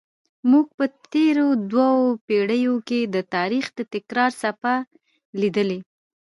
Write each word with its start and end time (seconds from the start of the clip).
موږ 0.51 0.65
په 0.77 0.85
تېرو 1.13 1.47
دوو 1.71 2.01
پیړیو 2.27 2.75
کې 2.87 2.99
د 3.15 3.17
تاریخ 3.35 3.65
د 3.77 3.79
تکرار 3.93 4.31
څپه 4.41 4.73
لیدلې. 5.41 5.79